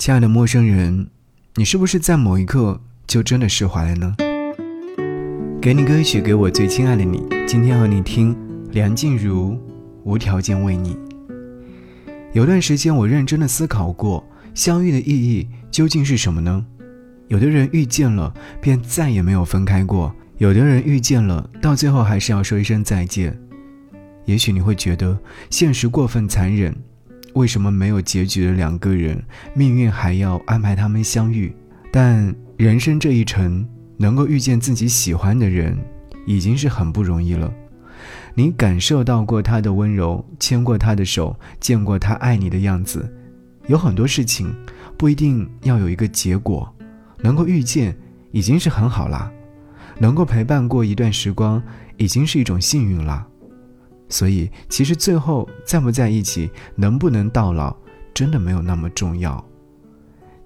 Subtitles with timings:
[0.00, 1.08] 亲爱的陌生人，
[1.56, 4.16] 你是不是在某一刻就真的释怀了呢？
[5.60, 7.22] 给你歌曲，给我最亲爱的你。
[7.46, 8.34] 今天和你听
[8.70, 9.52] 梁静茹
[10.02, 10.94] 《无条件为你》。
[12.32, 16.64] 有段时间，我认真的思考过，相遇的意义究竟是什么呢？
[17.28, 23.38] 有的人遇见了，便再也没有分开过；有的人遇见了，到最后还是要说一声再见。
[24.24, 25.18] 也许你会觉得
[25.50, 26.74] 现实过分残忍。
[27.34, 29.22] 为什么没有结局的两个人，
[29.54, 31.54] 命运还要安排他们相遇？
[31.92, 33.66] 但人生这一程，
[33.96, 35.78] 能够遇见自己喜欢的人，
[36.26, 37.52] 已经是很不容易了。
[38.34, 43.12] 你感受到过他的温柔，牵过他的手，见过他爱你的样子。
[43.66, 44.54] 有很多事情，
[44.96, 46.72] 不一定要有一个结果，
[47.20, 47.96] 能够遇见，
[48.32, 49.30] 已经是很好啦。
[49.98, 51.62] 能够陪伴过一段时光，
[51.96, 53.26] 已经是一种幸运了。
[54.10, 57.74] 所以，其实最后在不在一起，能不能到老，
[58.12, 59.42] 真的没有那么重要。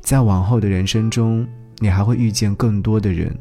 [0.00, 1.44] 在往后的人生中，
[1.78, 3.34] 你还会遇见更多的人，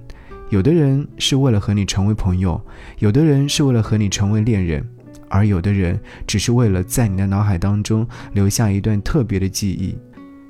[0.49, 2.59] 有的人是为了和你成为朋友，
[2.99, 4.83] 有的人是为了和你成为恋人，
[5.27, 9.95] 而有的人只是为了在你的脑海当中留下一段特别的记忆。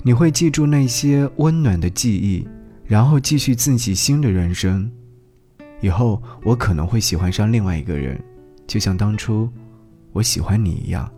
[0.04, 2.48] 你会记住那些温暖的记忆，
[2.86, 4.92] 然后继续自己新的人生。
[5.82, 8.22] 以后我可能会喜欢上另外一个人，
[8.68, 9.50] 就像当初。
[10.12, 11.12] 我喜欢你一样。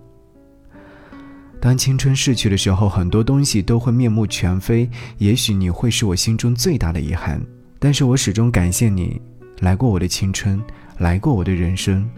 [1.60, 4.90] 当青春逝去的时候，很多东西都会面目全非。
[5.18, 7.42] 也许你会是我心中最大的遗憾，
[7.78, 9.22] 但是我始终感谢你
[9.60, 10.64] 来过我的青春，
[11.00, 12.10] 来过我的人生。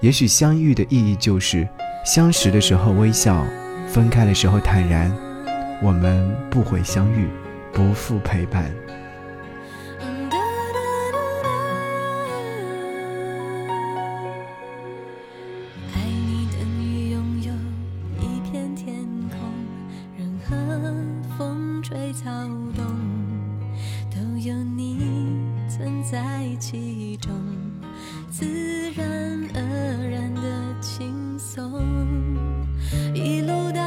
[0.00, 1.66] 也许相遇的意义就是，
[2.04, 3.44] 相识的时候微笑，
[3.88, 5.12] 分开的时候坦然。
[5.82, 7.26] 我们不悔相遇，
[7.72, 8.72] 不负陪伴。
[26.10, 26.20] 在
[26.60, 27.30] 其中，
[28.30, 28.44] 自
[28.94, 29.08] 然
[29.54, 29.60] 而
[30.10, 30.42] 然的
[30.80, 31.82] 轻松，
[33.14, 33.80] 一路到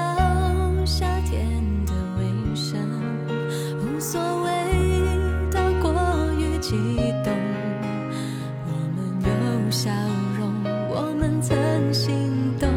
[0.86, 2.80] 夏天的尾声，
[3.80, 4.50] 无所谓
[5.52, 5.94] 到过
[6.34, 6.72] 于激
[7.24, 7.34] 动。
[8.66, 9.92] 我们有笑
[10.38, 10.52] 容，
[10.90, 12.68] 我们曾心动，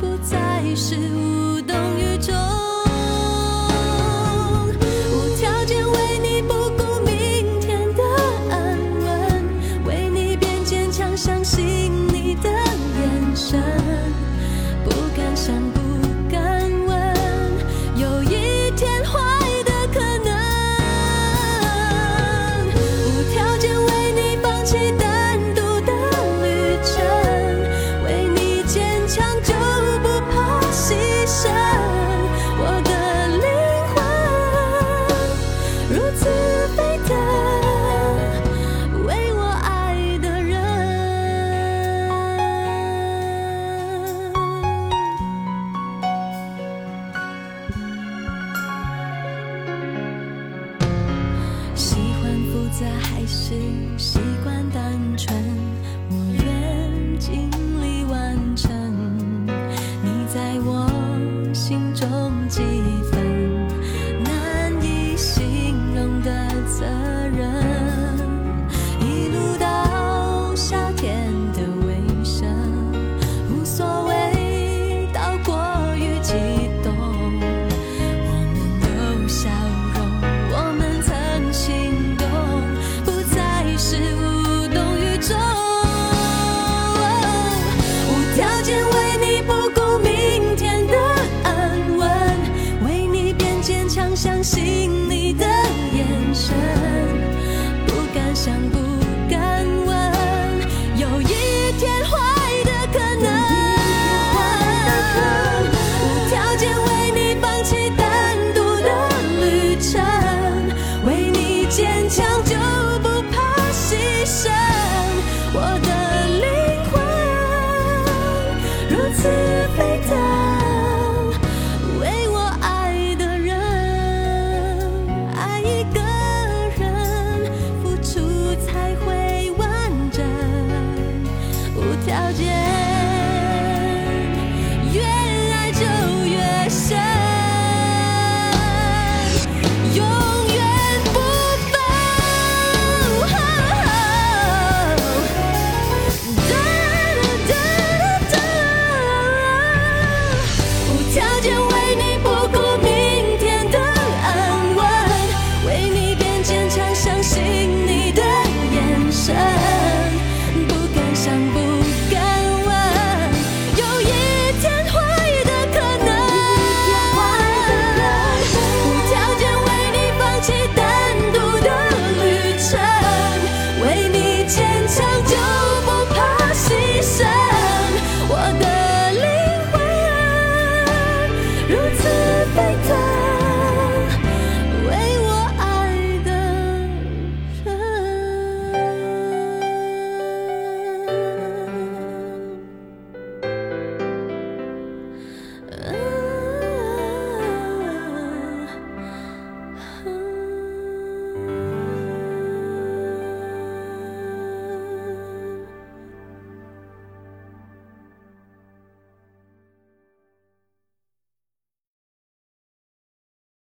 [0.00, 1.49] 不再是无。
[15.50, 15.80] 敢不
[16.30, 16.40] 敢
[16.86, 16.90] 问
[17.96, 19.18] 有一天坏
[19.64, 20.30] 的可能
[23.04, 25.09] 无条件为你放弃单
[52.86, 53.54] 还是